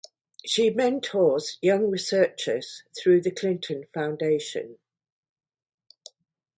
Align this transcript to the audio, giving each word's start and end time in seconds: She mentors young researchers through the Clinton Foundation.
She 0.43 0.71
mentors 0.71 1.59
young 1.61 1.91
researchers 1.91 2.81
through 2.99 3.21
the 3.21 3.29
Clinton 3.29 3.85
Foundation. 3.93 4.79